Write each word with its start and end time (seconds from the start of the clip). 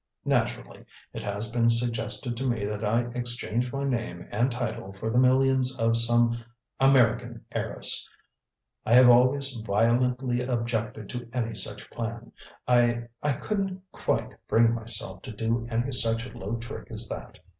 Naturally, 0.25 0.83
it 1.13 1.21
has 1.21 1.51
been 1.51 1.69
suggested 1.69 2.35
to 2.35 2.49
me 2.49 2.65
that 2.65 2.83
I 2.83 3.01
exchange 3.13 3.71
my 3.71 3.83
name 3.83 4.27
and 4.31 4.51
title 4.51 4.93
for 4.93 5.11
the 5.11 5.19
millions 5.19 5.75
of 5.77 5.95
some 5.95 6.39
American 6.79 7.45
heiress. 7.51 8.09
I 8.83 8.95
have 8.95 9.09
always 9.09 9.53
violently 9.53 10.41
objected 10.41 11.07
to 11.09 11.29
any 11.33 11.53
such 11.53 11.87
plan. 11.91 12.31
I 12.67 13.09
I 13.21 13.33
couldn't 13.33 13.79
quite 13.91 14.31
bring 14.47 14.73
myself 14.73 15.21
to 15.21 15.31
do 15.31 15.67
any 15.69 15.91
such 15.91 16.25
low 16.33 16.55
trick 16.55 16.89
as 16.89 17.07
that. 17.09 17.37